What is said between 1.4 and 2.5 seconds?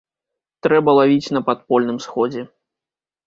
падпольным сходзе.